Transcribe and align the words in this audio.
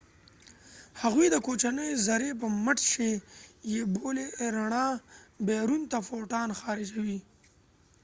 هغوی 1.01 1.27
د 1.31 1.35
کوچنۍ 1.45 1.91
زرې 2.05 2.31
په 2.41 2.47
مټ 2.63 2.77
چې 2.91 3.07
photon 3.19 3.67
یې 3.73 3.81
بولي 3.95 4.25
رڼا 4.55 4.87
بیرون 5.45 5.81
ته 5.91 5.97
خارجوي 6.61 7.19